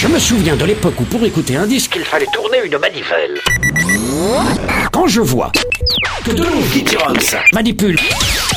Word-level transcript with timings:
Je 0.00 0.06
me 0.06 0.18
souviens 0.20 0.54
de 0.54 0.64
l'époque 0.64 1.00
où 1.00 1.04
pour 1.04 1.24
écouter 1.24 1.56
un 1.56 1.66
disque, 1.66 1.94
il 1.96 2.04
fallait 2.04 2.28
tourner 2.32 2.58
une 2.64 2.78
manivelle. 2.78 3.40
Quand 4.92 5.08
je 5.08 5.20
vois 5.20 5.50
que 6.24 6.30
de 6.30 6.44
longues 6.44 6.70
Kitty 6.72 6.96
manipulent 7.52 7.98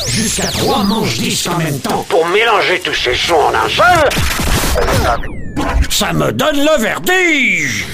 jusqu'à 0.06 0.46
trois 0.46 0.84
manches 0.84 1.18
disques 1.18 1.48
en 1.48 1.58
même 1.58 1.80
temps 1.80 2.06
pour 2.08 2.24
mélanger 2.28 2.80
tous 2.84 2.94
ces 2.94 3.16
sons 3.16 3.34
en 3.34 3.54
un 3.54 3.68
seul, 3.68 4.08
ça 5.90 6.12
me 6.12 6.30
donne 6.30 6.58
le 6.58 6.80
vertige 6.80 7.86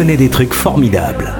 Des 0.00 0.30
trucs 0.30 0.54
formidables. 0.54 1.39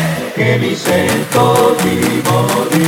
che 0.43 0.57
mi 0.57 0.75
sento 0.75 1.75
di 1.83 2.21
morire. 2.25 2.81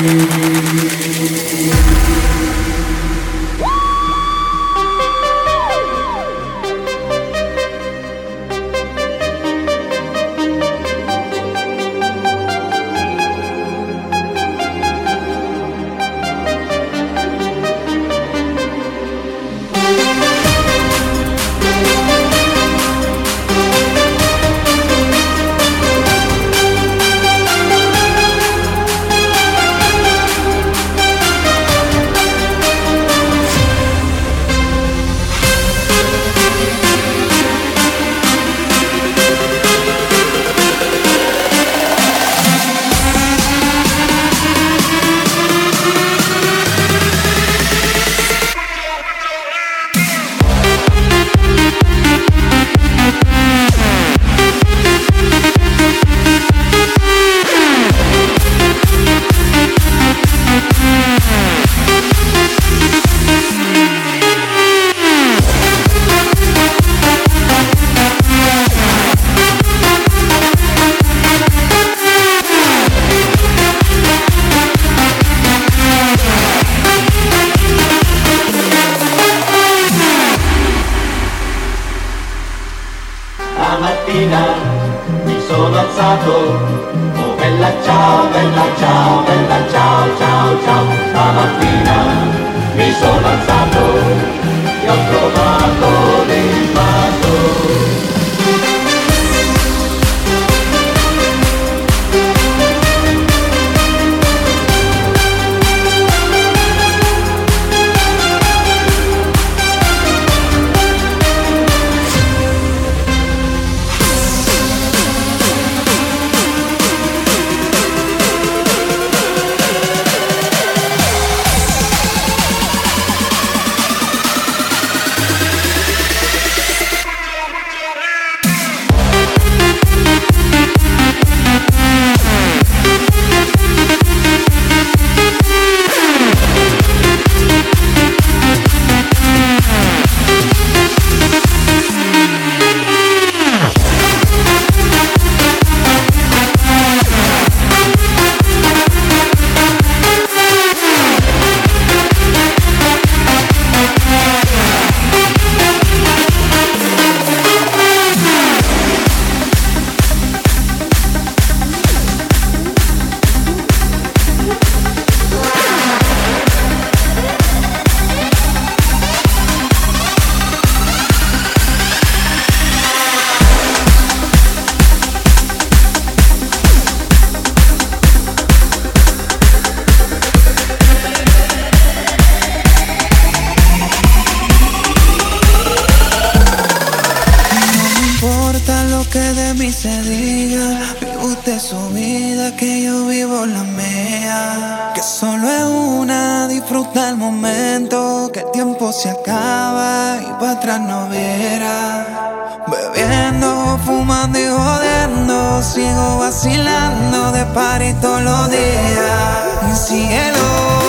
Bebiendo, 202.68 203.80
fumando 203.86 204.40
y 204.40 204.48
jodiendo. 204.48 205.62
Sigo 205.62 206.18
vacilando 206.18 207.32
de 207.32 207.46
parito 207.48 208.02
todos 208.02 208.22
los 208.24 208.50
días. 208.50 209.88
Cielo. 209.88 210.83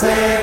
say 0.00 0.39